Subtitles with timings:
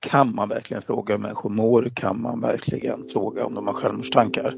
[0.00, 1.90] kan man verkligen fråga hur människor mår?
[1.94, 4.54] Kan man verkligen fråga om de har självmordstankar?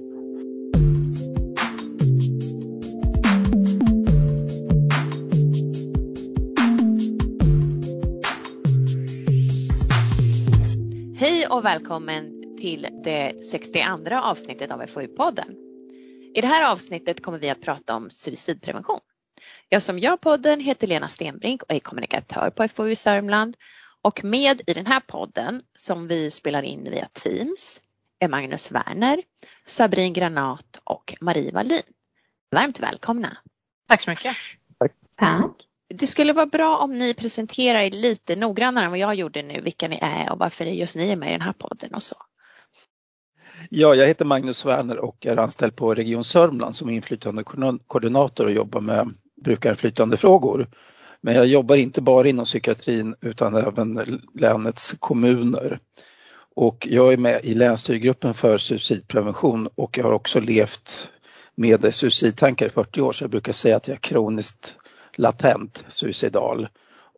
[11.16, 13.80] Hej och välkommen till det 62
[14.22, 15.54] avsnittet av FoU-podden.
[16.34, 19.00] I det här avsnittet kommer vi att prata om suicidprevention.
[19.68, 23.56] Jag som gör podden heter Lena Stenbrink och är kommunikatör på FoU Sörmland
[24.04, 27.80] och med i den här podden som vi spelar in via Teams
[28.18, 29.22] är Magnus Werner,
[29.66, 31.82] Sabrin Granat och Marie Wallin.
[32.50, 33.36] Varmt välkomna!
[33.88, 34.36] Tack så mycket!
[34.78, 34.92] Tack!
[35.18, 35.68] Tack.
[35.88, 39.60] Det skulle vara bra om ni presenterar er lite noggrannare än vad jag gjorde nu,
[39.60, 42.16] vilka ni är och varför just ni är med i den här podden och så.
[43.70, 47.44] Ja, jag heter Magnus Werner och är anställd på Region Sörmland som inflytande
[47.86, 49.14] koordinator och jobbar med
[49.44, 50.68] brukarinflytande frågor.
[51.24, 55.78] Men jag jobbar inte bara inom psykiatrin utan även länets kommuner.
[56.54, 61.10] Och jag är med i länsstyrgruppen för suicidprevention och jag har också levt
[61.54, 64.76] med suicidtankar i 40 år så jag brukar säga att jag är kroniskt
[65.16, 66.68] latent suicidal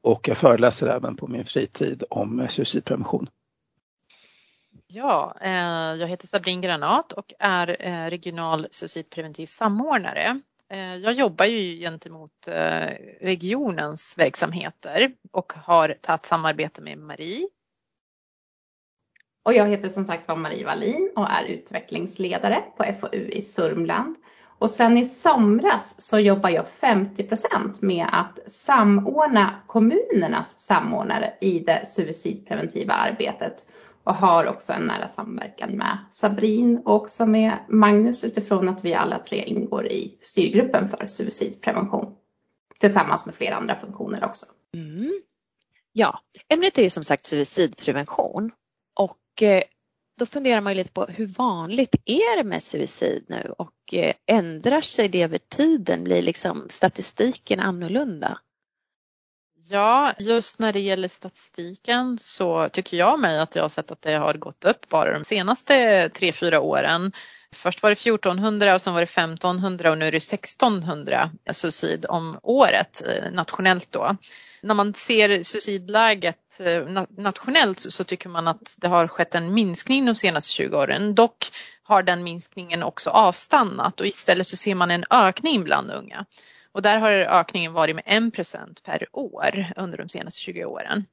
[0.03, 3.27] och jag föreläser även på min fritid om suicidprevention.
[4.87, 10.41] Ja, eh, jag heter Sabrin Granat och är eh, regional suicidpreventiv samordnare.
[10.69, 17.49] Eh, jag jobbar ju gentemot eh, regionens verksamheter och har tagit samarbete med Marie.
[19.45, 24.17] Och jag heter som sagt var Marie Wallin och är utvecklingsledare på FoU i Sörmland
[24.59, 31.87] och sen i somras så jobbar jag 50% med att samordna kommunernas samordnare i det
[31.87, 33.67] suicidpreventiva arbetet
[34.07, 38.95] och har också en nära samverkan med Sabrin och också med Magnus utifrån att vi
[38.95, 42.15] alla tre ingår i styrgruppen för suicidprevention.
[42.79, 44.47] Tillsammans med flera andra funktioner också.
[44.75, 45.21] Mm.
[45.93, 48.51] Ja, ämnet är ju som sagt suicidprevention
[49.01, 49.63] och eh,
[50.19, 54.15] då funderar man ju lite på hur vanligt är det med suicid nu och eh,
[54.27, 56.05] ändrar sig det över tiden?
[56.05, 58.39] Blir liksom statistiken annorlunda?
[59.71, 64.03] Ja, just när det gäller statistiken så tycker jag mig att jag har sett att
[64.03, 67.13] det har gått upp bara de senaste tre, fyra åren.
[67.53, 72.07] Först var det 1400 och sen var det 1500 och nu är det 1600 suicid
[72.09, 74.17] om året eh, nationellt då
[74.67, 80.07] när man ser suicidläget eh, nationellt så tycker man att det har skett en minskning
[80.07, 81.15] de senaste 20 åren.
[81.15, 81.47] Dock
[81.83, 86.27] har den minskningen också avstannat och istället så ser man en ökning bland unga.
[86.77, 91.05] Och där har ökningen varit med 1 per år under de senaste 20 åren.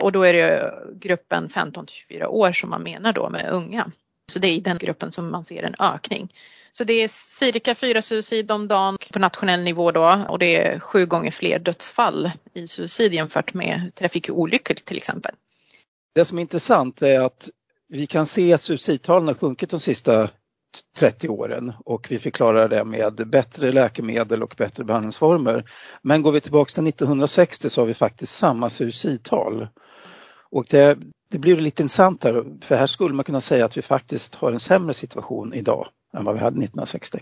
[0.00, 3.90] Och då är det gruppen 15 till 24 år som man menar då med unga.
[4.32, 6.34] Så det är i den gruppen som man ser en ökning.
[6.72, 10.80] Så det är cirka fyra suicid om dagen på nationell nivå då och det är
[10.80, 15.34] sju gånger fler dödsfall i suicid jämfört med trafikolyckor till exempel.
[16.14, 17.48] Det som är intressant är att
[17.88, 20.30] vi kan se att suicidtalen har sjunkit de sista
[20.96, 25.70] 30 åren och vi förklarar det med bättre läkemedel och bättre behandlingsformer.
[26.02, 29.68] Men går vi tillbaks till 1960 så har vi faktiskt samma suicidtal.
[30.50, 30.98] Och det,
[31.30, 34.52] det blir lite intressant här, för här skulle man kunna säga att vi faktiskt har
[34.52, 37.20] en sämre situation idag än vad vi hade 1960.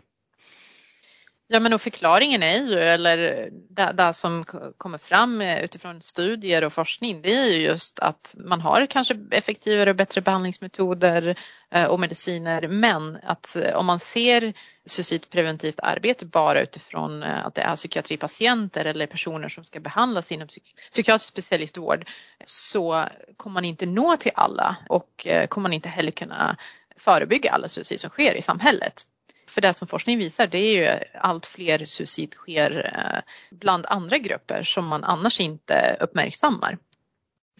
[1.50, 4.44] Ja men och förklaringen är ju, eller det, det som
[4.78, 9.18] kommer fram eh, utifrån studier och forskning, det är ju just att man har kanske
[9.30, 11.38] effektivare och bättre behandlingsmetoder
[11.70, 14.52] eh, och mediciner men att eh, om man ser
[14.86, 20.48] suicidpreventivt arbete bara utifrån att det är psykiatripatienter eller personer som ska behandlas inom
[20.90, 22.08] psykiatrisk specialistvård
[22.44, 23.04] så
[23.36, 26.56] kommer man inte nå till alla och kommer man inte heller kunna
[26.96, 29.04] förebygga alla suicid som sker i samhället.
[29.48, 34.18] För det som forskning visar det är ju allt fler suicid sker eh, bland andra
[34.18, 36.78] grupper som man annars inte uppmärksammar.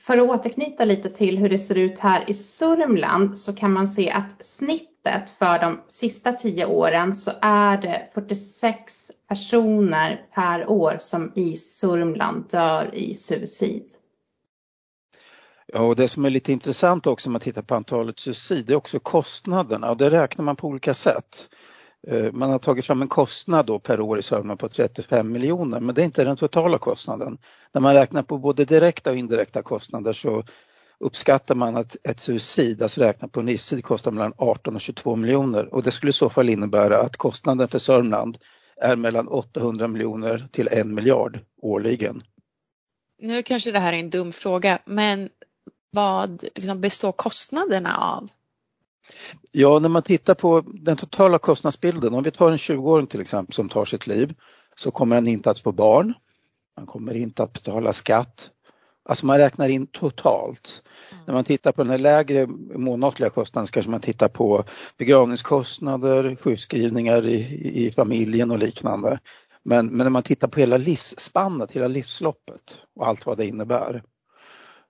[0.00, 3.88] För att återknyta lite till hur det ser ut här i Sörmland så kan man
[3.88, 10.97] se att snittet för de sista tio åren så är det 46 personer per år
[11.00, 13.84] som i Sörmland dör i suicid.
[15.72, 18.75] Ja, och det som är lite intressant också om man tittar på antalet suicid är
[18.75, 21.49] också kostnaderna och det räknar man på olika sätt.
[22.10, 25.81] Eh, man har tagit fram en kostnad då per år i Sörmland på 35 miljoner
[25.81, 27.38] men det är inte den totala kostnaden.
[27.72, 30.44] När man räknar på både direkta och indirekta kostnader så
[31.00, 35.16] uppskattar man att ett suicid, alltså räknat på en livstid, kostar mellan 18 och 22
[35.16, 38.38] miljoner och det skulle i så fall innebära att kostnaden för Sörmland
[38.81, 42.22] är mellan 800 miljoner till en miljard årligen.
[43.20, 45.28] Nu kanske det här är en dum fråga men
[45.90, 48.28] vad liksom består kostnaderna av?
[49.52, 53.55] Ja, när man tittar på den totala kostnadsbilden, om vi tar en 20-åring till exempel
[53.55, 54.34] som tar sitt liv,
[54.76, 56.14] så kommer han inte att få barn.
[56.76, 58.50] Han kommer inte att betala skatt.
[59.08, 60.82] Alltså man räknar in totalt.
[61.12, 61.25] Mm.
[61.26, 64.64] När man tittar på den här lägre månatliga kostnaden så kanske man tittar på
[64.99, 69.19] begravningskostnader, sjukskrivningar i, i familjen och liknande.
[69.62, 74.02] Men, men när man tittar på hela livsspannet, hela livsloppet och allt vad det innebär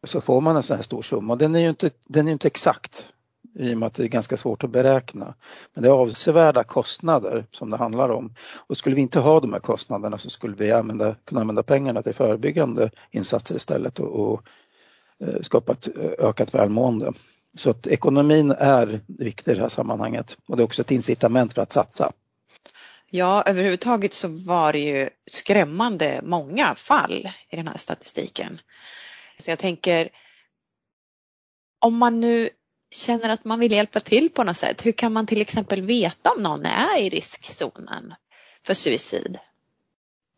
[0.04, 1.36] så får man en sån här stor summa.
[1.36, 3.12] Den är ju inte, den är inte exakt
[3.58, 5.34] i och med att det är ganska svårt att beräkna.
[5.74, 8.34] Men det är avsevärda kostnader som det handlar om.
[8.66, 12.02] Och skulle vi inte ha de här kostnaderna så skulle vi använda, kunna använda pengarna
[12.02, 14.42] till förebyggande insatser istället och, och
[15.24, 17.12] eh, skapa ett eh, ökat välmående.
[17.58, 21.54] Så att ekonomin är viktig i det här sammanhanget och det är också ett incitament
[21.54, 22.12] för att satsa.
[23.10, 28.60] Ja, överhuvudtaget så var det ju skrämmande många fall i den här statistiken.
[29.38, 30.08] Så jag tänker,
[31.78, 32.48] om man nu
[32.90, 36.30] känner att man vill hjälpa till på något sätt, hur kan man till exempel veta
[36.30, 38.14] om någon är i riskzonen
[38.66, 39.38] för suicid?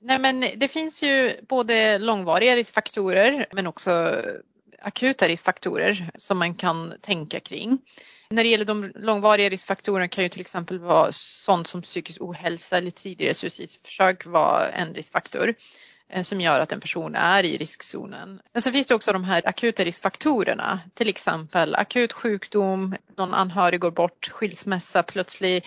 [0.02, 4.22] Nej men det finns ju både långvariga riskfaktorer men också
[4.82, 7.78] akuta riskfaktorer som man kan tänka kring.
[8.30, 12.78] När det gäller de långvariga riskfaktorerna kan ju till exempel vara sånt som psykisk ohälsa
[12.78, 15.54] eller tidigare suicidförsök vara en riskfaktor.
[16.12, 18.40] Eh, som gör att en person är i riskzonen.
[18.52, 23.80] Men sen finns det också de här akuta riskfaktorerna, till exempel akut sjukdom, någon anhörig
[23.80, 25.66] går bort, skilsmässa, plötslig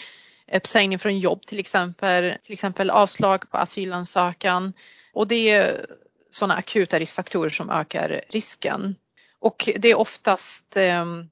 [0.53, 4.73] uppsägning från jobb till exempel, till exempel avslag på asylansökan.
[5.13, 5.85] Och det är
[6.31, 8.95] sådana akuta riskfaktorer som ökar risken.
[9.39, 11.29] Och det är oftast ehm,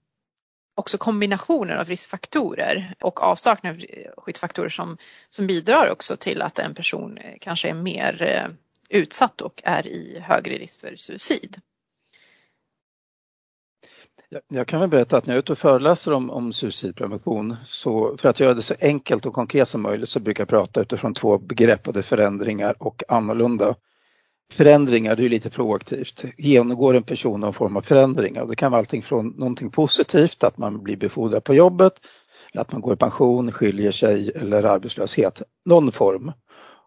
[0.76, 4.98] också kombinationer av riskfaktorer och avsaknad av skyddsfaktorer som,
[5.30, 8.48] som bidrar också till att en person kanske är mer eh,
[8.92, 11.58] utsatt och är i högre risk för suicid.
[14.48, 18.18] Jag kan väl berätta att när jag är ute och föreläser om, om suicidprevention så
[18.18, 21.14] för att göra det så enkelt och konkret som möjligt så brukar jag prata utifrån
[21.14, 23.76] två begrepp, både förändringar och annorlunda.
[24.52, 26.24] Förändringar, det är lite proaktivt.
[26.38, 28.46] Genomgår en person någon form av förändringar.
[28.46, 31.94] Det kan vara allting från någonting positivt, att man blir befordrad på jobbet,
[32.52, 35.42] eller att man går i pension, skiljer sig eller arbetslöshet.
[35.66, 36.32] Någon form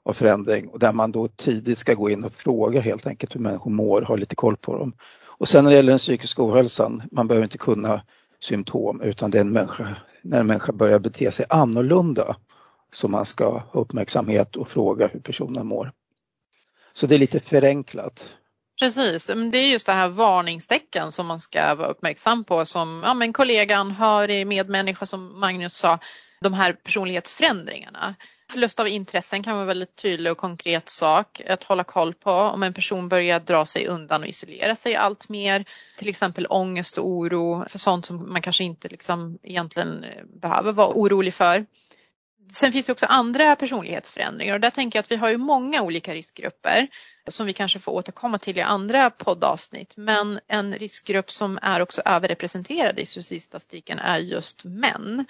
[0.04, 3.40] av förändring och där man då tidigt ska gå in och fråga helt enkelt hur
[3.40, 4.92] människor mår, ha lite koll på dem.
[5.38, 8.02] Och sen när det gäller den psykiska ohälsan, man behöver inte kunna
[8.40, 12.36] symptom utan det är en människa, när en människa börjar bete sig annorlunda
[12.92, 15.92] som man ska ha uppmärksamhet och fråga hur personen mår.
[16.92, 18.36] Så det är lite förenklat.
[18.80, 23.14] Precis, det är just det här varningstecken som man ska vara uppmärksam på som ja,
[23.14, 25.98] men kollega, anhörig, medmänniska som Magnus sa,
[26.40, 28.14] de här personlighetsförändringarna.
[28.50, 32.30] Förlust av intressen kan vara en väldigt tydlig och konkret sak att hålla koll på
[32.30, 35.64] om en person börjar dra sig undan och isolera sig allt mer.
[35.98, 40.72] Till exempel ångest och oro för sånt som man kanske inte liksom egentligen eh, behöver
[40.72, 41.66] vara orolig för.
[42.52, 45.82] Sen finns det också andra personlighetsförändringar och där tänker jag att vi har ju många
[45.82, 46.88] olika riskgrupper
[47.28, 49.96] som vi kanske får återkomma till i andra poddavsnitt.
[49.96, 55.26] Men en riskgrupp som är också överrepresenterad i suicidstatistiken är just män.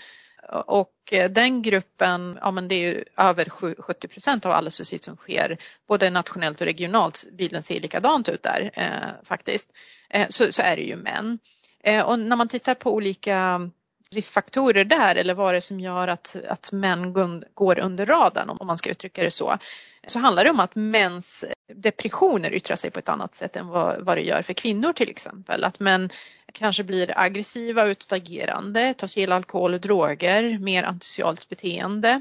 [0.49, 3.49] Och eh, den gruppen, ja men det är över
[3.82, 5.58] 70 procent av alla suicid som sker
[5.88, 7.25] både nationellt och regionalt.
[7.32, 9.73] Bilden ser likadant ut där eh, faktiskt.
[10.11, 11.38] Eh, så, så, är det ju män.
[11.85, 13.70] Eh, och när man tittar på olika
[14.11, 17.12] riskfaktorer där eller vad det är som gör att, att män
[17.55, 19.58] går under radarn om man ska uttrycka det så.
[20.06, 21.44] Så handlar det om att mäns
[21.75, 25.11] depressioner yttrar sig på ett annat sätt än vad, vad det gör för kvinnor till
[25.11, 25.64] exempel.
[25.64, 26.11] Att män
[26.55, 32.21] kanske blir aggressiva, utstagerande, tar till alkohol och droger, mer antisocialt beteende.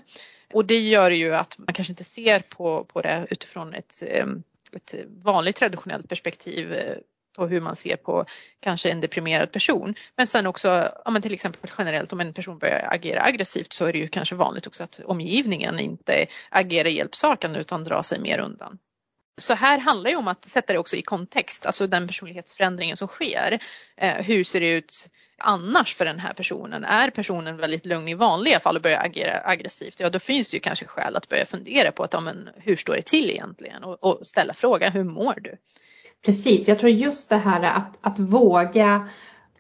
[0.54, 4.04] Och det gör ju att man kanske inte ser på, på det utifrån ett,
[4.74, 6.98] ett vanligt traditionellt perspektiv eh,
[7.38, 8.26] på hur man ser på
[8.60, 9.96] kanske en deprimerad person.
[10.16, 10.68] Men sen också,
[11.06, 14.08] ja, men till exempel generellt om en person börjar agera aggressivt så är det ju
[14.08, 18.78] kanske vanligt också att omgivningen inte agerar hjälpsakande utan drar sig mer undan.
[19.38, 23.08] Så här handlar det om att sätta det också i kontext, alltså den personlighetsförändringen som
[23.08, 23.60] sker.
[23.98, 26.84] Eh, hur ser det ut annars för den här personen?
[26.84, 30.58] Är personen väldigt lugn i vanliga fall och börjar agera aggressivt, ja då finns det
[30.58, 33.84] ju kanske skäl att börja fundera på att, ja, men, hur står det till egentligen?
[33.84, 35.58] Och, och ställa frågan, hur mår du?
[36.26, 39.10] Precis, jag tror just det här att, att våga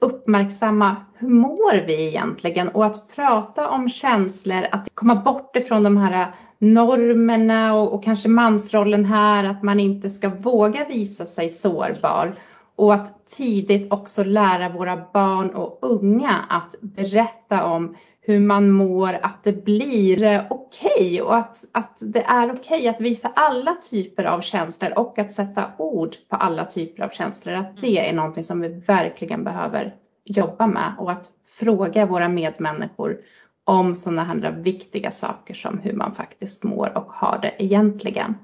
[0.03, 5.97] uppmärksamma hur mår vi egentligen och att prata om känslor, att komma bort ifrån de
[5.97, 12.35] här normerna och, och, kanske mansrollen här, att man inte ska våga visa sig sårbar.
[12.75, 19.19] Och att tidigt också lära våra barn och unga att berätta om hur man mår,
[19.21, 23.75] att det blir okej okay och att, att det är okej okay att visa alla
[23.75, 27.53] typer av känslor och att sätta ord på alla typer av känslor.
[27.53, 33.17] Att det är någonting som vi verkligen behöver jobba med och att fråga våra medmänniskor
[33.63, 38.35] om sådana här viktiga saker som hur man faktiskt mår och har det egentligen.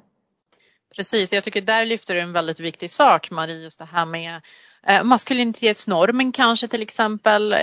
[0.96, 4.42] Precis, jag tycker där lyfter du en väldigt viktig sak Marie, just det här med
[4.88, 7.60] eh, maskulinitetsnormen kanske till exempel, eh,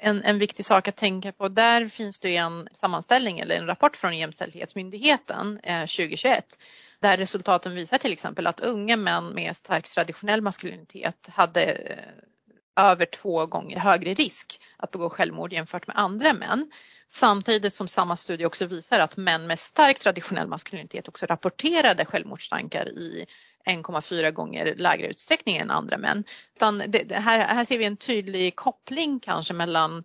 [0.00, 1.48] en, en viktig sak att tänka på.
[1.48, 6.44] Där finns det en sammanställning eller en rapport från Jämställdhetsmyndigheten eh, 2021
[7.00, 11.94] där resultaten visar till exempel att unga män med stark traditionell maskulinitet hade
[12.76, 16.70] över två gånger högre risk att begå självmord jämfört med andra män.
[17.10, 22.88] Samtidigt som samma studie också visar att män med stark traditionell maskulinitet också rapporterade självmordstankar
[22.88, 23.26] i
[23.66, 26.24] 1,4 gånger lägre utsträckning än andra män.
[26.56, 30.04] Utan det, här, här ser vi en tydlig koppling kanske mellan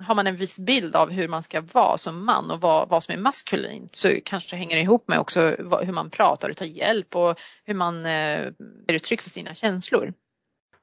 [0.00, 3.02] har man en viss bild av hur man ska vara som man och vad, vad
[3.02, 5.40] som är maskulint så kanske det hänger ihop med också
[5.82, 8.40] hur man pratar och tar hjälp och hur man eh,
[8.88, 10.12] ger uttryck för sina känslor.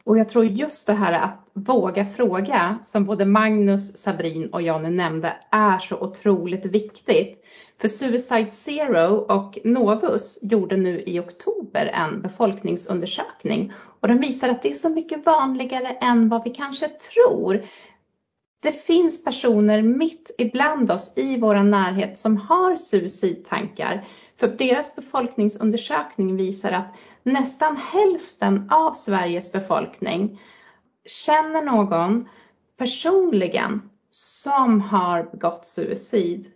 [0.03, 4.89] Och jag tror just det här att våga fråga, som både Magnus, Sabrin och Jonny
[4.89, 7.46] nämnde, är så otroligt viktigt.
[7.81, 14.62] För Suicide Zero och Novus gjorde nu i oktober en befolkningsundersökning och den visar att
[14.62, 17.63] det är så mycket vanligare än vad vi kanske tror.
[18.62, 24.08] Det finns personer mitt ibland oss i vår närhet som har suicidtankar.
[24.41, 30.41] För deras befolkningsundersökning visar att nästan hälften av Sveriges befolkning
[31.05, 32.29] känner någon
[32.77, 36.48] personligen som har begått suicid.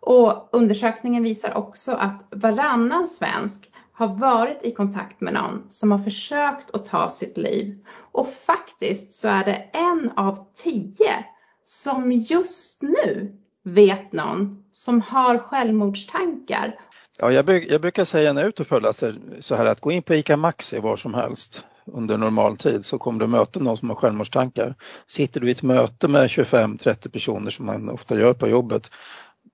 [0.00, 5.98] Och undersökningen visar också att varannan svensk har varit i kontakt med någon som har
[5.98, 7.84] försökt att ta sitt liv.
[8.12, 11.24] Och faktiskt så är det en av tio
[11.64, 16.78] som just nu vet någon som har självmordstankar
[17.18, 19.80] Ja, jag, bruk, jag brukar säga när jag är ute och föreläser så här att
[19.80, 23.60] gå in på ICA Maxi var som helst under normal tid så kommer du möta
[23.60, 24.74] någon som har självmordstankar.
[25.06, 28.90] Sitter du i ett möte med 25-30 personer som man ofta gör på jobbet,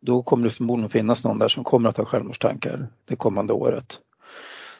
[0.00, 3.98] då kommer det förmodligen finnas någon där som kommer att ha självmordstankar det kommande året.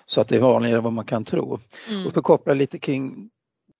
[0.06, 1.58] Så att det är vanligare än vad man kan tro.
[1.88, 2.06] Mm.
[2.06, 3.30] Och för att koppla lite kring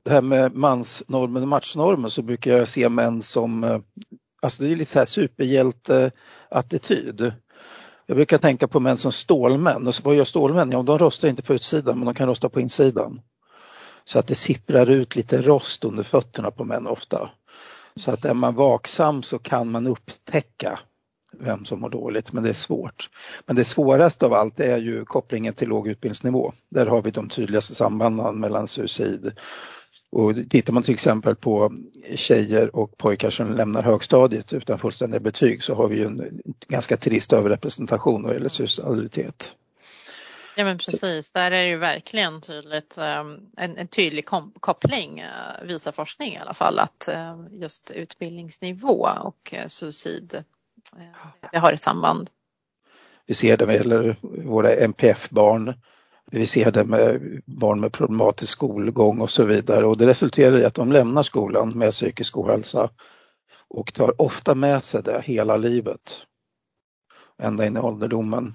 [0.05, 3.79] det här med mansnormen och matchnormen så brukar jag se män som, eh,
[4.43, 7.33] alltså det är lite så här superhjälteattityd.
[8.11, 10.71] Jag brukar tänka på män som stålmän och så vad gör stålmän?
[10.71, 13.21] Ja, de rostar inte på utsidan men de kan rosta på insidan.
[14.05, 17.31] Så att det sipprar ut lite rost under fötterna på män ofta.
[17.97, 20.79] Så att är man vaksam så kan man upptäcka
[21.33, 23.11] vem som mår dåligt, men det är svårt.
[23.47, 26.53] Men det svåraste av allt är ju kopplingen till låg utbildningsnivå.
[26.71, 29.33] Där har vi de tydligaste sambanden mellan suicid
[30.11, 31.73] och tittar man till exempel på
[32.15, 36.97] tjejer och pojkar som lämnar högstadiet utan fullständiga betyg så har vi ju en ganska
[36.97, 39.57] trist överrepresentation vad gäller suicidalitet.
[40.57, 44.27] Ja men precis, där är det ju verkligen tydligt, ehm, en, en tydlig
[44.61, 50.45] koppling eh, visar forskning i alla fall att eh, just utbildningsnivå och eh, suicid,
[51.53, 52.31] det har ett samband.
[53.27, 55.75] Vi ser det vad gäller våra NPF-barn
[56.31, 60.65] vi ser det med barn med problematisk skolgång och så vidare och det resulterar i
[60.65, 62.91] att de lämnar skolan med psykisk ohälsa
[63.69, 66.27] och tar ofta med sig det hela livet,
[67.43, 68.55] ända in i ålderdomen.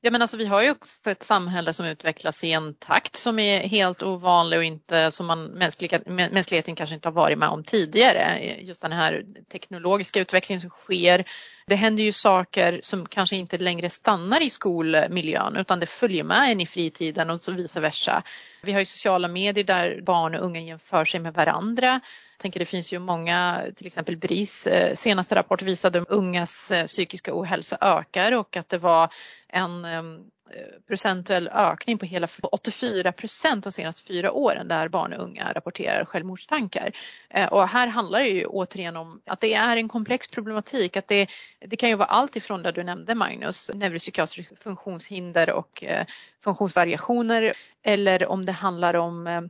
[0.00, 3.38] Ja men alltså vi har ju också ett samhälle som utvecklas i en takt som
[3.38, 5.44] är helt ovanlig och inte som man
[6.30, 8.54] mänskligheten kanske inte har varit med om tidigare.
[8.60, 11.24] Just den här teknologiska utvecklingen som sker.
[11.66, 16.52] Det händer ju saker som kanske inte längre stannar i skolmiljön utan det följer med
[16.52, 18.22] en i fritiden och så vice versa.
[18.62, 22.00] Vi har ju sociala medier där barn och unga jämför sig med varandra.
[22.38, 26.70] Jag tänker det finns ju många, till exempel BRIS eh, senaste rapport visade att ungas
[26.70, 29.12] eh, psykiska ohälsa ökar och att det var
[29.48, 30.16] en ehm,
[30.54, 35.52] eh, procentuell ökning på hela 84 procent de senaste fyra åren där barn och unga
[35.52, 36.92] rapporterar självmordstankar.
[37.50, 40.96] Och här handlar det ju återigen om att det är en komplex problematik.
[40.96, 41.28] Att det,
[41.58, 45.84] det kan ju vara allt ifrån det du nämnde Magnus, neuropsykiatriska funktionshinder och
[46.44, 47.52] funktionsvariationer
[47.82, 49.48] eller om det handlar om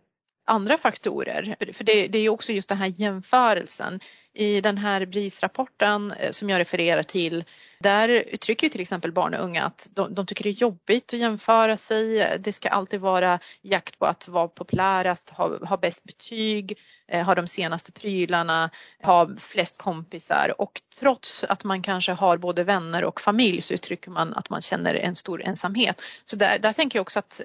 [0.48, 1.56] andra faktorer.
[1.72, 4.00] För det, det är också just den här jämförelsen.
[4.34, 7.44] I den här BRIS-rapporten eh, som jag refererar till,
[7.80, 11.20] där uttrycker till exempel barn och unga att de, de, tycker det är jobbigt att
[11.20, 12.36] jämföra sig.
[12.40, 16.78] Det ska alltid vara jakt på att vara populärast, ha, ha bäst betyg,
[17.08, 18.70] eh, ha de senaste prylarna,
[19.02, 24.10] ha flest kompisar och trots att man kanske har både vänner och familj så uttrycker
[24.10, 26.02] man att man känner en stor ensamhet.
[26.24, 27.40] Så där, där tänker jag också att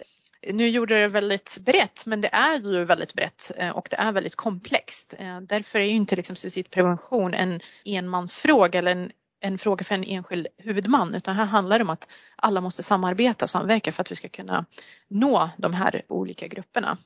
[0.52, 4.12] nu gjorde det väldigt brett men det är ju väldigt brett eh, och det är
[4.12, 5.16] väldigt komplext.
[5.20, 10.04] Eh, därför är ju inte liksom suicidprevention en enmansfråga eller en, en fråga för en
[10.04, 14.12] enskild huvudman utan här handlar det om att alla måste samarbeta och samverka för att
[14.12, 14.66] vi ska kunna
[15.08, 16.98] nå de här olika grupperna.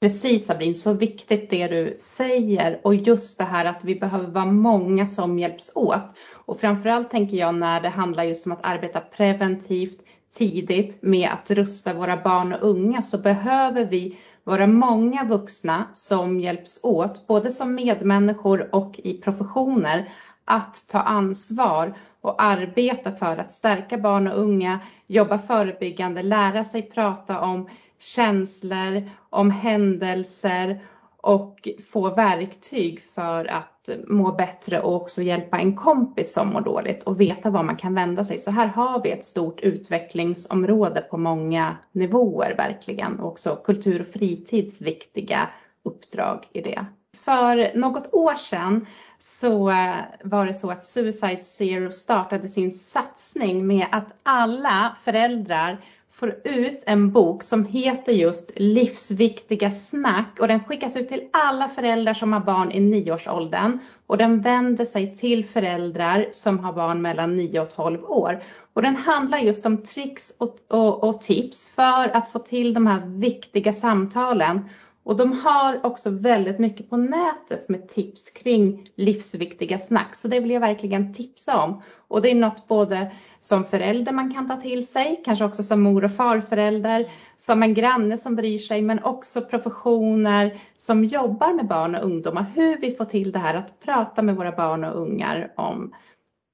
[0.00, 4.46] Precis Sabrin, så viktigt det du säger och just det här att vi behöver vara
[4.46, 6.16] många som hjälps åt.
[6.46, 9.98] Och framförallt tänker jag när det handlar just om att arbeta preventivt
[10.34, 16.40] tidigt med att rusta våra barn och unga så behöver vi vara många vuxna som
[16.40, 20.08] hjälps åt, både som medmänniskor och i professioner,
[20.44, 26.82] att ta ansvar och arbeta för att stärka barn och unga, jobba förebyggande, lära sig
[26.82, 30.80] prata om känslor, om händelser
[31.24, 37.02] och få verktyg för att må bättre och också hjälpa en kompis som mår dåligt
[37.02, 38.38] och veta var man kan vända sig.
[38.38, 44.06] Så här har vi ett stort utvecklingsområde på många nivåer verkligen och också kultur och
[44.06, 45.48] fritids viktiga
[45.82, 46.86] uppdrag i det.
[47.16, 48.86] För något år sedan
[49.18, 55.84] så eh, var det så att Suicide Zero startade sin satsning med att alla föräldrar
[56.14, 61.68] får ut en bok som heter just Livsviktiga snack och den skickas ut till alla
[61.68, 67.02] föräldrar som har barn i nioårsåldern och den vänder sig till föräldrar som har barn
[67.02, 68.42] mellan 9 och 12 år.
[68.72, 72.86] Och den handlar just om tricks och, och, och tips för att få till de
[72.86, 74.68] här viktiga samtalen
[75.04, 80.14] och de har också väldigt mycket på nätet med tips kring livsviktiga snack.
[80.14, 81.82] Så det vill jag verkligen tipsa om.
[82.08, 85.82] Och det är något både som förälder man kan ta till sig, kanske också som
[85.82, 91.66] mor och farförälder, som en granne som bryr sig, men också professioner som jobbar med
[91.66, 92.46] barn och ungdomar.
[92.54, 95.94] Hur vi får till det här att prata med våra barn och ungar om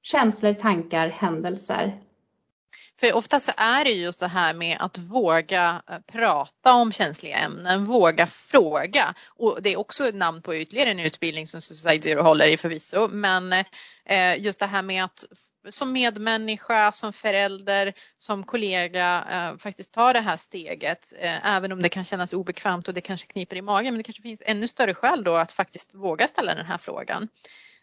[0.03, 1.93] känslor, tankar, händelser
[3.01, 7.37] för ofta så är det just det här med att våga eh, prata om känsliga
[7.37, 9.15] ämnen, våga fråga.
[9.27, 12.57] Och det är också ett namn på ytterligare en utbildning som Suicide Zero håller i
[12.57, 13.07] förvisso.
[13.07, 13.53] Men
[14.05, 15.25] eh, just det här med att
[15.69, 21.13] som medmänniska, som förälder, som kollega eh, faktiskt ta det här steget.
[21.19, 23.93] Eh, även om det kan kännas obekvämt och det kanske kniper i magen.
[23.93, 27.27] Men det kanske finns ännu större skäl då att faktiskt våga ställa den här frågan.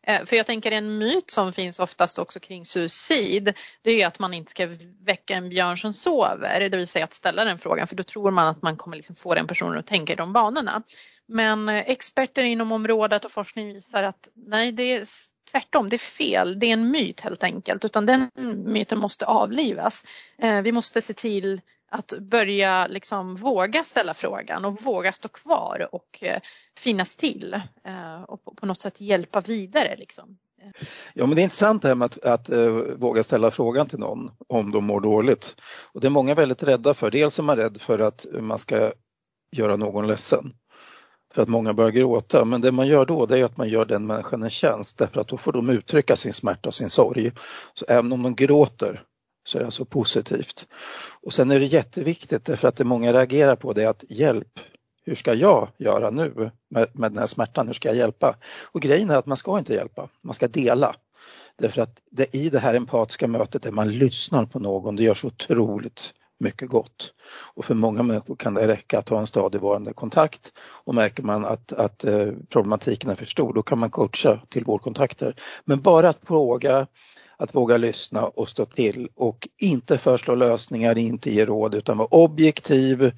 [0.03, 4.19] Eh, för jag tänker en myt som finns oftast också kring suicid, det är att
[4.19, 4.69] man inte ska
[5.01, 8.31] väcka en björn som sover, det vill säga att ställa den frågan för då tror
[8.31, 10.83] man att man kommer liksom få den personen att tänka i de banorna.
[11.29, 15.05] Men eh, experter inom området och forskning visar att nej, det är
[15.53, 18.31] tvärtom, det är fel, det är en myt helt enkelt, utan den
[18.65, 20.05] myten måste avlivas.
[20.39, 25.89] Eh, vi måste se till att börja liksom våga ställa frågan och våga stå kvar
[25.93, 26.41] och eh,
[26.79, 29.97] finnas till eh, och på något sätt hjälpa vidare.
[29.97, 30.39] Liksom.
[31.15, 33.99] Ja men det är intressant det här med att, att äh, våga ställa frågan till
[33.99, 35.57] någon om de mår dåligt.
[35.93, 37.11] Och det är många väldigt rädda för.
[37.11, 38.93] Dels är man rädd för att man ska
[39.57, 40.53] göra någon ledsen.
[41.35, 42.45] För att många börjar gråta.
[42.45, 45.21] Men det man gör då det är att man gör den människan en tjänst därför
[45.21, 47.33] att då får de uttrycka sin smärta och sin sorg.
[47.75, 49.05] Så även om de gråter
[49.49, 50.67] så är det alltså positivt.
[51.23, 54.61] Och sen är det jätteviktigt därför att det många reagerar på det att hjälp,
[55.05, 58.37] hur ska jag göra nu med, med den här smärtan, hur ska jag hjälpa?
[58.73, 60.95] Och grejen är att man ska inte hjälpa, man ska dela.
[61.59, 65.15] Därför att det, i det här empatiska mötet där man lyssnar på någon, det gör
[65.15, 67.13] så otroligt mycket gott.
[67.55, 70.53] Och för många människor kan det räcka att ha en stadigvarande kontakt
[70.85, 74.65] och märker man att, att eh, problematiken är för stor, då kan man coacha till
[74.65, 75.35] vårdkontakter.
[75.65, 76.87] Men bara att fråga
[77.39, 82.09] att våga lyssna och stå till och inte föreslå lösningar, inte ge råd utan vara
[82.11, 83.13] objektiv,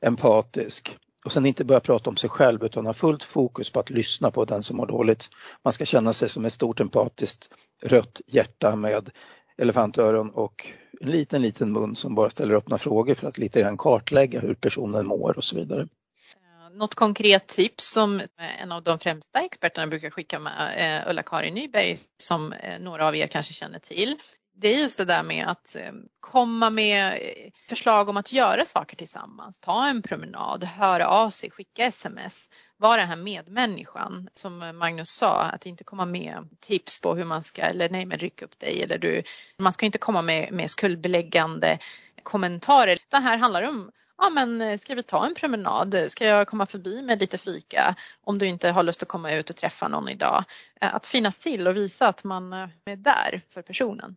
[0.00, 3.90] empatisk och sen inte börja prata om sig själv utan ha fullt fokus på att
[3.90, 5.28] lyssna på den som mår dåligt.
[5.64, 7.50] Man ska känna sig som ett stort empatiskt
[7.82, 9.10] rött hjärta med
[9.58, 10.66] elefantöron och
[11.00, 14.54] en liten, liten mun som bara ställer öppna frågor för att lite grann kartlägga hur
[14.54, 15.88] personen mår och så vidare
[16.72, 21.54] något konkret tips som eh, en av de främsta experterna brukar skicka med, eh, Ulla-Karin
[21.54, 24.16] Nyberg, som eh, några av er kanske känner till.
[24.60, 25.76] Det är just det där med att
[26.20, 27.20] komma med
[27.68, 32.96] förslag om att göra saker tillsammans, ta en promenad, höra av sig, skicka sms, vara
[32.96, 37.62] den här medmänniskan som Magnus sa, att inte komma med tips på hur man ska,
[37.62, 39.22] eller nej men ryck upp dig eller du,
[39.58, 41.78] man ska inte komma med, med skuldbeläggande
[42.22, 42.98] kommentarer.
[43.08, 45.96] Det här handlar om ja men eh, ska vi ta en promenad?
[46.08, 49.50] Ska jag komma förbi med lite fika om du inte har lust att komma ut
[49.50, 50.44] och träffa någon idag?
[50.80, 54.16] Eh, att finnas till och visa att man eh, är där för personen.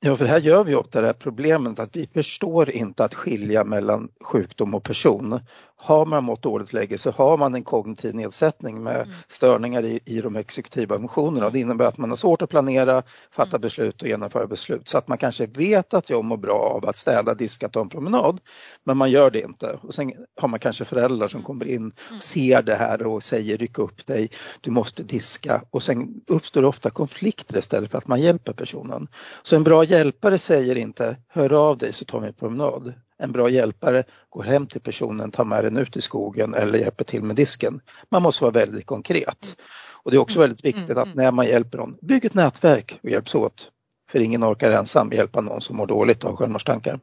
[0.00, 3.64] Ja, för här gör vi ofta det här problemet att vi förstår inte att skilja
[3.64, 5.40] mellan sjukdom och person
[5.80, 9.08] har man mått dåligt läge så har man en kognitiv nedsättning med mm.
[9.28, 13.02] störningar i, i de exekutiva funktionerna och det innebär att man har svårt att planera,
[13.30, 13.60] fatta mm.
[13.60, 16.96] beslut och genomföra beslut så att man kanske vet att jag mår bra av att
[16.96, 18.40] städa, diska, ta en promenad
[18.84, 19.78] men man gör det inte.
[19.82, 21.46] Och sen har man kanske föräldrar som mm.
[21.46, 22.20] kommer in och mm.
[22.20, 26.90] ser det här och säger ryck upp dig, du måste diska och sen uppstår ofta
[26.90, 29.08] konflikter istället för att man hjälper personen.
[29.42, 33.32] Så en bra hjälpare säger inte hör av dig så tar vi en promenad en
[33.32, 37.22] bra hjälpare går hem till personen, tar med den ut i skogen eller hjälper till
[37.22, 37.80] med disken.
[38.10, 39.56] Man måste vara väldigt konkret.
[40.02, 40.48] Och det är också mm.
[40.48, 41.24] väldigt viktigt att mm, mm.
[41.24, 43.70] när man hjälper någon, bygg ett nätverk och hjälps åt.
[44.10, 47.00] För ingen orkar ensam hjälpa någon som mår dåligt av självmordstankar.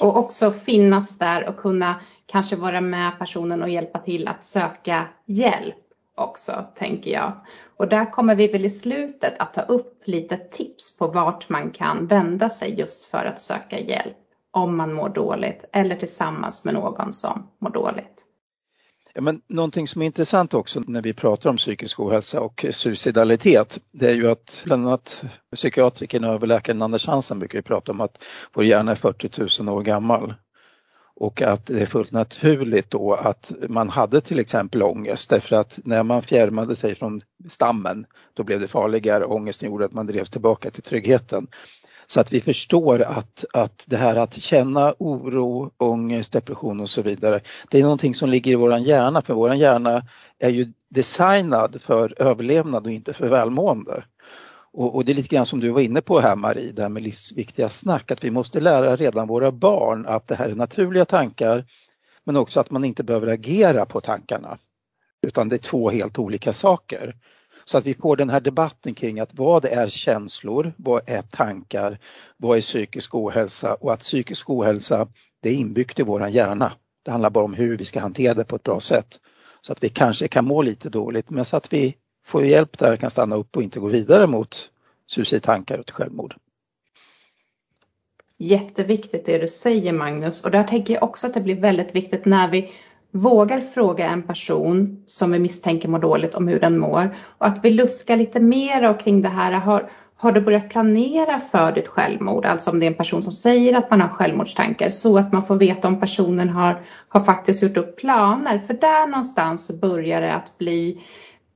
[0.00, 5.06] Och också finnas där och kunna kanske vara med personen och hjälpa till att söka
[5.26, 5.76] hjälp
[6.14, 7.32] också, tänker jag.
[7.76, 11.70] Och där kommer vi väl i slutet att ta upp lite tips på vart man
[11.70, 14.16] kan vända sig just för att söka hjälp
[14.58, 18.24] om man mår dåligt eller tillsammans med någon som mår dåligt.
[19.14, 23.78] Ja, men någonting som är intressant också när vi pratar om psykisk ohälsa och suicidalitet,
[23.92, 25.24] det är ju att bland annat
[25.56, 29.76] psykiatrikern och överläkaren Anders Hansen brukar ju prata om att vår hjärna är 40 000
[29.76, 30.34] år gammal
[31.20, 35.78] och att det är fullt naturligt då att man hade till exempel ångest därför att
[35.84, 39.24] när man fjärmade sig från stammen då blev det farligare.
[39.24, 41.46] Ångesten gjorde att man drevs tillbaka till tryggheten.
[42.10, 47.02] Så att vi förstår att, att det här att känna oro, ångest, depression och så
[47.02, 47.40] vidare,
[47.70, 50.06] det är någonting som ligger i våran hjärna för våran hjärna
[50.38, 54.02] är ju designad för överlevnad och inte för välmående.
[54.72, 56.88] Och, och, det är lite grann som du var inne på här Marie, det här
[56.88, 61.04] med livsviktiga snack, att vi måste lära redan våra barn att det här är naturliga
[61.04, 61.64] tankar
[62.24, 64.58] men också att man inte behöver agera på tankarna.
[65.26, 67.14] Utan det är två helt olika saker.
[67.68, 71.98] Så att vi får den här debatten kring att vad är känslor, vad är tankar,
[72.36, 75.08] vad är psykisk ohälsa och att psykisk ohälsa
[75.42, 76.72] det är inbyggt i våran hjärna.
[77.04, 79.20] Det handlar bara om hur vi ska hantera det på ett bra sätt.
[79.60, 81.94] Så att vi kanske kan må lite dåligt men så att vi
[82.26, 84.70] får hjälp där, kan stanna upp och inte gå vidare mot
[85.06, 86.34] suicidtankar och självmord.
[88.36, 92.24] Jätteviktigt det du säger Magnus och där tänker jag också att det blir väldigt viktigt
[92.24, 92.72] när vi
[93.10, 97.64] vågar fråga en person som vi misstänker mår dåligt om hur den mår och att
[97.64, 99.52] vi luskar lite mer kring det här.
[99.52, 102.46] Har, har du börjat planera för ditt självmord?
[102.46, 105.46] Alltså om det är en person som säger att man har självmordstankar så att man
[105.46, 108.58] får veta om personen har, har faktiskt gjort upp planer.
[108.58, 111.02] För där någonstans börjar det att bli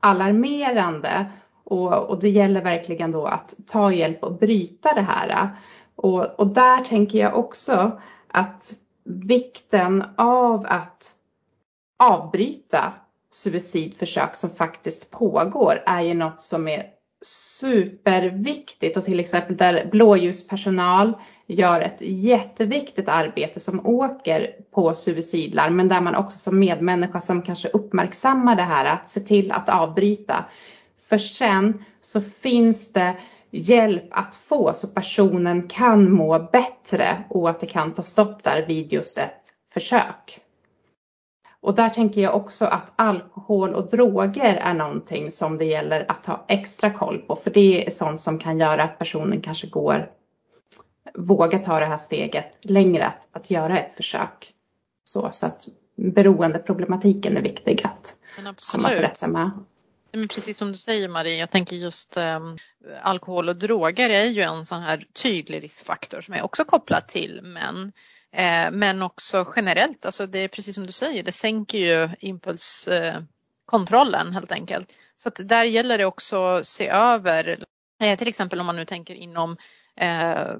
[0.00, 1.26] alarmerande
[1.64, 5.48] och, och det gäller verkligen då att ta hjälp och bryta det här.
[5.96, 11.14] Och, och där tänker jag också att vikten av att
[12.02, 12.92] avbryta
[13.32, 16.82] suicidförsök som faktiskt pågår är ju något som är
[17.24, 21.12] superviktigt och till exempel där blåljuspersonal
[21.46, 27.42] gör ett jätteviktigt arbete som åker på suicidlarm men där man också som medmänniska som
[27.42, 30.44] kanske uppmärksammar det här att se till att avbryta.
[31.08, 33.16] För sen så finns det
[33.50, 38.66] hjälp att få så personen kan må bättre och att det kan ta stopp där
[38.66, 39.42] vid just ett
[39.74, 40.40] försök.
[41.62, 46.26] Och där tänker jag också att alkohol och droger är någonting som det gäller att
[46.26, 47.36] ha extra koll på.
[47.36, 50.10] För det är sånt som kan göra att personen kanske går,
[51.14, 54.52] vågar ta det här steget längre att, att göra ett försök.
[55.04, 58.16] Så, så att beroendeproblematiken är viktig att
[58.72, 59.50] komma till rätta med.
[60.12, 62.58] Men precis som du säger Marie, jag tänker just um,
[63.02, 67.40] alkohol och droger är ju en sån här tydlig riskfaktor som är också kopplad till
[67.42, 67.92] män.
[68.32, 74.32] Eh, men också generellt, alltså det är precis som du säger, det sänker ju impulskontrollen
[74.32, 74.94] helt enkelt.
[75.16, 77.64] Så att där gäller det också att se över,
[78.02, 79.56] eh, till exempel om man nu tänker inom
[79.96, 80.54] eh,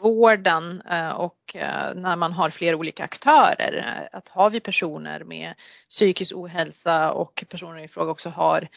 [0.00, 4.08] vården eh, och eh, när man har flera olika aktörer.
[4.12, 5.54] Eh, att har vi personer med
[5.90, 8.68] psykisk ohälsa och personer i fråga också har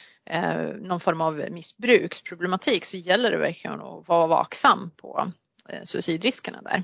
[0.79, 5.31] någon form av missbruksproblematik så gäller det verkligen att vara vaksam på
[5.83, 6.83] suicidriskerna där.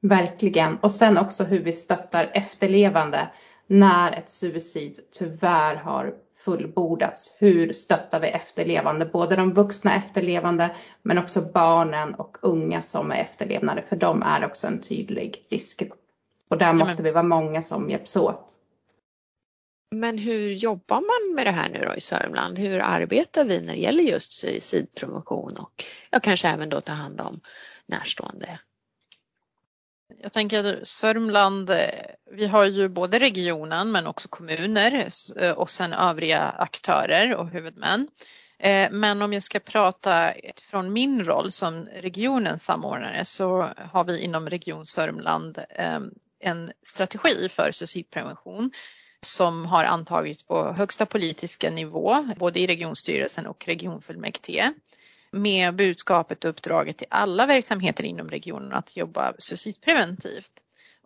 [0.00, 0.76] Verkligen.
[0.76, 3.28] Och sen också hur vi stöttar efterlevande
[3.66, 7.36] när ett suicid tyvärr har fullbordats.
[7.38, 9.06] Hur stöttar vi efterlevande?
[9.06, 14.44] Både de vuxna efterlevande men också barnen och unga som är efterlevnade för de är
[14.44, 16.00] också en tydlig riskgrupp.
[16.48, 18.54] Och där måste vi vara många som hjälps åt.
[19.90, 22.58] Men hur jobbar man med det här nu då i Sörmland?
[22.58, 27.20] Hur arbetar vi när det gäller just suicidprevention och ja, kanske även då ta hand
[27.20, 27.40] om
[27.86, 28.58] närstående
[30.22, 31.76] jag tänker Sörmland, eh,
[32.30, 35.08] vi har ju både regionen men också kommuner
[35.40, 38.08] eh, och sen övriga aktörer och huvudmän.
[38.58, 40.32] Eh, men om jag ska prata
[40.70, 45.58] från min roll som regionens samordnare så har vi inom Region Sörmland
[46.40, 48.70] en strategi för suicidprevention
[49.20, 54.72] som har antagits på högsta politiska nivå, både i regionstyrelsen och regionfullmäktige
[55.30, 60.52] med budskapet och uppdraget till alla verksamheter inom regionen att jobba suicidpreventivt.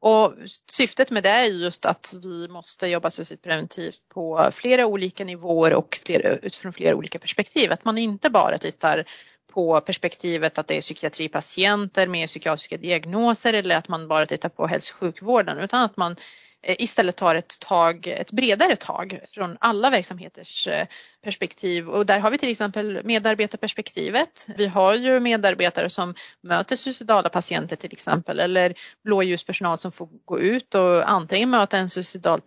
[0.01, 0.35] Och
[0.71, 5.99] syftet med det är just att vi måste jobba suicidpreventivt på flera olika nivåer och
[6.05, 7.73] flera, utifrån flera olika perspektiv.
[7.73, 9.05] Att man inte bara tittar
[9.53, 14.67] på perspektivet att det är psykiatripatienter med psykiatriska diagnoser eller att man bara tittar på
[14.67, 16.19] hälso och sjukvården utan att man eh,
[16.63, 20.87] Eh, istället tar ett tag, ett bredare tag från alla verksamheters eh,
[21.23, 24.49] perspektiv och där har vi till exempel medarbetarperspektivet.
[24.57, 30.41] Vi har ju medarbetare som möter suicidala patienter till exempel eller blåljuspersonal som får gå
[30.41, 32.41] ut och antingen möta en suicidal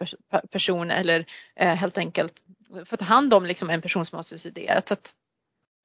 [0.51, 1.25] person eller
[1.56, 2.43] eh, helt enkelt
[2.86, 4.88] få ta hand om liksom en person som har suiciderat.
[4.88, 4.95] Så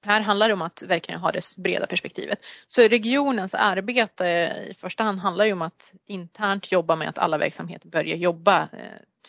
[0.02, 2.38] här handlar det om att verkligen ha det breda perspektivet.
[2.68, 7.38] Så regionens arbete i första hand handlar ju om att internt jobba med att alla
[7.38, 8.68] verksamheter börjar jobba eh,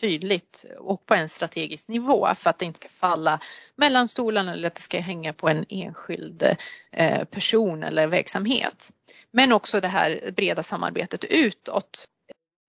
[0.00, 3.40] tydligt och på en strategisk nivå för att det inte ska falla
[3.76, 6.56] mellan stolarna eller att det ska hänga på en enskild
[6.92, 8.90] eh, person eller verksamhet.
[9.30, 12.04] Men också det här breda samarbetet utåt.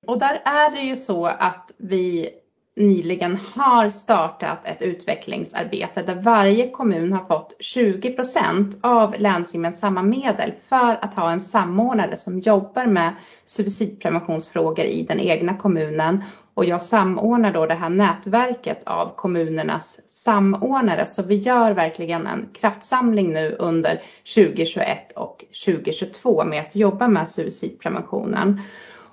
[0.08, 2.30] Och där är det ju så att vi
[2.76, 11.06] nyligen har startat ett utvecklingsarbete där varje kommun har fått 20% av länsgemensamma medel för
[11.06, 13.14] att ha en samordnare som jobbar med
[13.46, 16.24] suicidpreventionsfrågor i den egna kommunen.
[16.54, 21.06] Och jag samordnar då det här nätverket av kommunernas samordnare.
[21.06, 24.02] Så vi gör verkligen en kraftsamling nu under
[24.36, 28.62] 2021 och 2022 med att jobba med suicidpreventionen.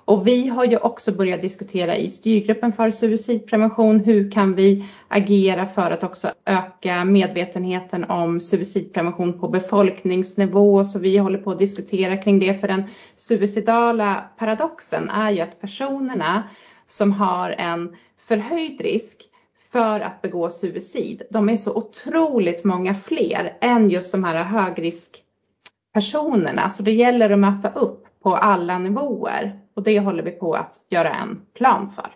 [0.05, 3.99] Och vi har ju också börjat diskutera i styrgruppen för suicidprevention.
[3.99, 10.85] Hur kan vi agera för att också öka medvetenheten om suicidprevention på befolkningsnivå?
[10.85, 12.53] Så vi håller på att diskutera kring det.
[12.53, 12.83] För den
[13.15, 16.43] suicidala paradoxen är ju att personerna
[16.87, 19.27] som har en förhöjd risk
[19.71, 26.69] för att begå suicid, de är så otroligt många fler än just de här högriskpersonerna.
[26.69, 30.85] Så det gäller att möta upp på alla nivåer och det håller vi på att
[30.89, 32.15] göra en plan för.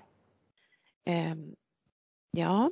[1.05, 1.55] Ehm,
[2.31, 2.71] ja.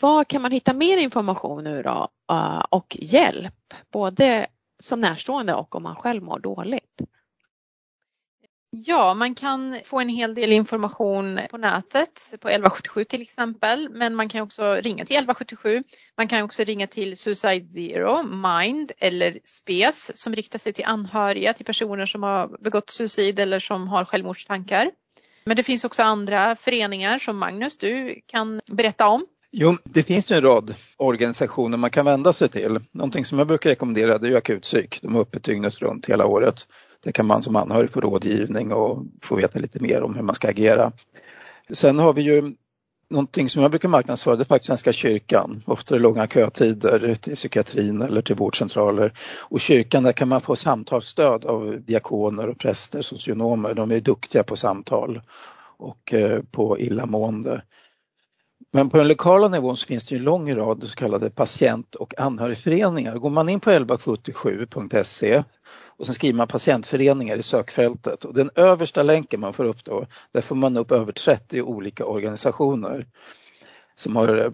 [0.00, 4.46] Var kan man hitta mer information nu då eh, och hjälp, både
[4.78, 6.81] som närstående och om man själv mår dåligt?
[8.74, 14.14] Ja, man kan få en hel del information på nätet, på 1177 till exempel, men
[14.14, 15.82] man kan också ringa till 1177.
[16.16, 21.52] Man kan också ringa till Suicide Zero, Mind eller SPES som riktar sig till anhöriga
[21.52, 24.90] till personer som har begått suicid eller som har självmordstankar.
[25.44, 29.26] Men det finns också andra föreningar som Magnus, du kan berätta om.
[29.50, 32.80] Jo, det finns en rad organisationer man kan vända sig till.
[32.92, 34.98] Någonting som jag brukar rekommendera det är akutpsyk.
[35.02, 36.66] De är uppe dygnet runt hela året.
[37.04, 40.34] Där kan man som anhörig få rådgivning och få veta lite mer om hur man
[40.34, 40.92] ska agera.
[41.72, 42.54] Sen har vi ju
[43.12, 45.62] någonting som jag brukar marknadsföra, det är faktiskt Svenska kyrkan.
[45.66, 49.12] Ofta är det långa kötider till psykiatrin eller till vårdcentraler.
[49.40, 53.74] Och kyrkan, där kan man få samtalsstöd av diakoner och präster, socionomer.
[53.74, 55.20] De är duktiga på samtal
[55.76, 57.62] och eh, på illamående.
[58.72, 62.20] Men på den lokala nivån så finns det en lång rad så kallade patient och
[62.20, 63.18] anhörigföreningar.
[63.18, 65.42] Går man in på 1177.se
[65.96, 70.06] och sen skriver man patientföreningar i sökfältet och den översta länken man får upp då,
[70.32, 73.06] där får man upp över 30 olika organisationer
[73.94, 74.50] som har eh,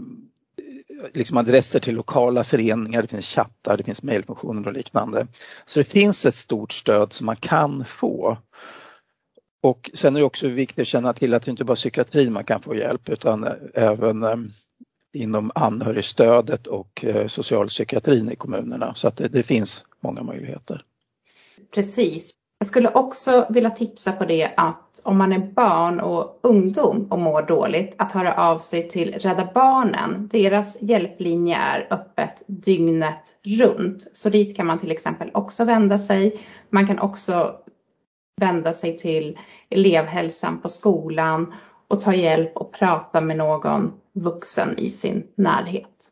[1.15, 5.27] liksom adresser till lokala föreningar, det finns chattar, det finns mejlfunktioner och liknande.
[5.67, 8.39] Så det finns ett stort stöd som man kan få.
[9.63, 12.33] Och sen är det också viktigt att känna till att det inte bara är psykiatrin
[12.33, 14.37] man kan få hjälp utan eh, även eh,
[15.13, 18.95] inom anhörigstödet och socialpsykiatrin i kommunerna.
[18.95, 20.85] Så att det, det finns många möjligheter.
[21.75, 22.31] Precis.
[22.59, 27.19] Jag skulle också vilja tipsa på det att om man är barn och ungdom och
[27.19, 30.29] mår dåligt att höra av sig till Rädda Barnen.
[30.33, 34.07] Deras hjälplinje är öppet dygnet runt.
[34.13, 36.41] Så dit kan man till exempel också vända sig.
[36.71, 37.57] Man kan också
[38.41, 39.39] vända sig till
[39.71, 41.55] elevhälsan på skolan
[41.89, 46.11] och ta hjälp och prata med någon vuxen i sin närhet.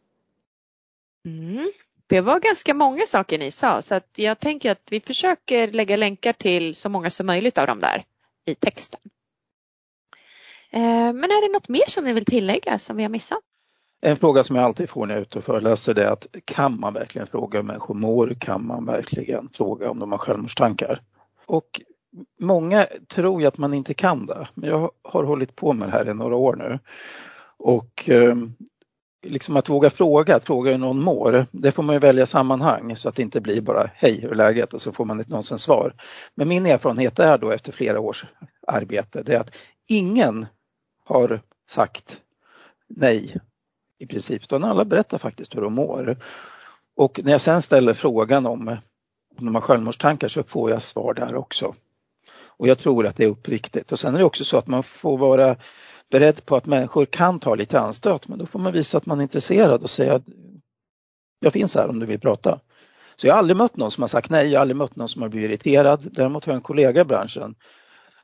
[1.27, 1.67] Mm.
[2.07, 5.97] Det var ganska många saker ni sa så att jag tänker att vi försöker lägga
[5.97, 8.05] länkar till så många som möjligt av dem där
[8.47, 9.01] i texten.
[10.71, 13.38] Eh, men är det något mer som ni vill tillägga som vi har missat?
[14.01, 16.81] En fråga som jag alltid får när jag är ute och föreläser är att kan
[16.81, 18.35] man verkligen fråga hur människor mår?
[18.35, 21.03] Kan man verkligen fråga om de har självmordstankar?
[21.47, 21.81] Och
[22.40, 25.92] många tror ju att man inte kan det, men jag har hållit på med det
[25.92, 26.79] här i några år nu.
[27.59, 28.55] Och ehm,
[29.29, 32.97] liksom att våga fråga, att fråga hur någon mår, det får man ju välja sammanhang
[32.97, 34.75] så att det inte blir bara hej, hur är läget?
[34.75, 35.95] och så får man ett nonsens svar.
[36.35, 38.25] Men min erfarenhet är då efter flera års
[38.67, 40.47] arbete, det är att ingen
[41.05, 42.21] har sagt
[42.89, 43.37] nej
[43.99, 46.17] i princip, utan alla berättar faktiskt hur de mår.
[46.97, 48.69] Och när jag sen ställer frågan om,
[49.39, 51.75] om de har självmordstankar så får jag svar där också.
[52.59, 53.93] Och jag tror att det är uppriktigt.
[53.93, 55.57] Och sen är det också så att man får vara
[56.11, 59.19] beredd på att människor kan ta lite anstöt men då får man visa att man
[59.19, 60.25] är intresserad och säga att
[61.40, 62.61] jag finns här om du vill prata.
[63.16, 65.09] Så jag har aldrig mött någon som har sagt nej, jag har aldrig mött någon
[65.09, 66.09] som har blivit irriterad.
[66.12, 67.55] Däremot har jag en kollega i branschen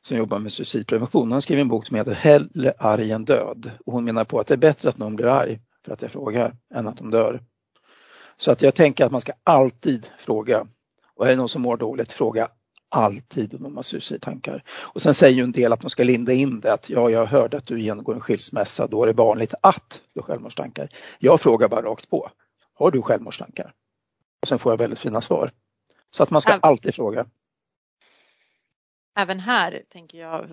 [0.01, 1.31] som jobbar med suicidprevention.
[1.31, 4.47] Hon skriver en bok som heter Hellre arg än död och hon menar på att
[4.47, 7.41] det är bättre att någon blir arg för att jag frågar än att de dör.
[8.37, 10.67] Så att jag tänker att man ska alltid fråga.
[11.15, 12.47] Och är det någon som mår dåligt, fråga
[12.93, 14.63] alltid de har suicidtankar.
[14.69, 17.25] Och sen säger ju en del att de ska linda in det att ja, jag
[17.25, 20.89] hörde att du genomgår en skilsmässa, då är det vanligt att du har självmordstankar.
[21.19, 22.29] Jag frågar bara rakt på.
[22.73, 23.73] Har du självmordstankar?
[24.41, 25.51] Och sen får jag väldigt fina svar.
[26.09, 27.25] Så att man ska alltid fråga.
[29.15, 30.47] Även här tänker jag,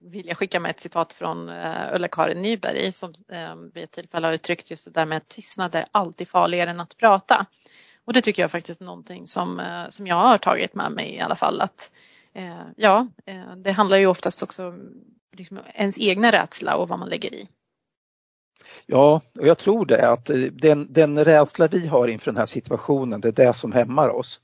[0.00, 4.26] vill jag skicka med ett citat från eh, Ulla-Karin Nyberg som eh, vid ett tillfälle
[4.26, 7.46] har uttryckt just det där med att tystnad är alltid farligare än att prata.
[8.08, 11.14] Och det tycker jag faktiskt är någonting som, eh, som jag har tagit med mig
[11.14, 11.60] i alla fall.
[11.60, 11.92] Att,
[12.34, 14.90] eh, ja, eh, det handlar ju oftast också om
[15.38, 17.48] liksom ens egna rädsla och vad man lägger i.
[18.86, 23.20] Ja, och jag tror det att den, den rädsla vi har inför den här situationen,
[23.20, 24.40] det är det som hämmar oss.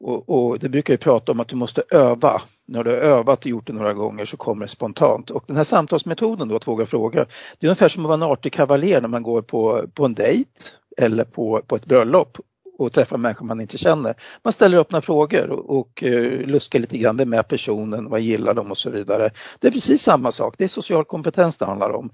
[0.00, 2.42] Och, och, det brukar ju prata om att du måste öva.
[2.66, 5.30] När du har övat och gjort det några gånger så kommer det spontant.
[5.30, 7.26] Och den här samtalsmetoden då, att våga fråga,
[7.58, 10.14] det är ungefär som att vara en artig kavaljer när man går på, på en
[10.14, 10.50] dejt
[10.96, 12.38] eller på, på ett bröllop
[12.84, 14.14] och träffar människor man inte känner.
[14.42, 18.54] Man ställer öppna frågor och, och eh, luskar lite grann, vem är personen, vad gillar
[18.54, 19.30] de och så vidare.
[19.58, 22.10] Det är precis samma sak, det är social kompetens det handlar om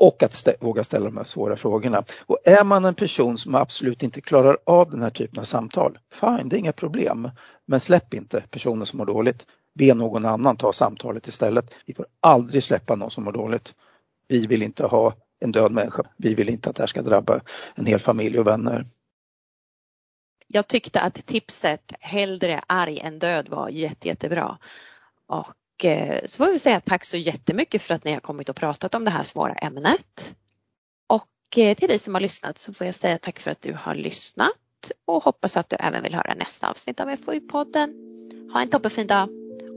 [0.00, 2.04] och att stä våga ställa de här svåra frågorna.
[2.26, 5.98] Och är man en person som absolut inte klarar av den här typen av samtal,
[6.20, 7.30] fine, det är inga problem.
[7.66, 9.46] Men släpp inte personen som mår dåligt.
[9.74, 11.74] Be någon annan ta samtalet istället.
[11.86, 13.74] Vi får aldrig släppa någon som mår dåligt.
[14.28, 16.02] Vi vill inte ha en död människa.
[16.16, 17.40] Vi vill inte att det här ska drabba
[17.74, 18.84] en hel familj och vänner.
[20.52, 24.58] Jag tyckte att tipset hellre arg än död var jätte, jättebra.
[25.26, 28.56] Och eh, så får vi säga tack så jättemycket för att ni har kommit och
[28.56, 30.36] pratat om det här svåra ämnet.
[31.06, 33.72] Och eh, till dig som har lyssnat så får jag säga tack för att du
[33.72, 37.94] har lyssnat och hoppas att du även vill höra nästa avsnitt av FoU-podden.
[38.52, 39.28] Ha en toppenfin dag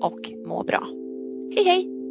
[0.02, 0.88] och må bra.
[1.56, 2.03] Hej hej!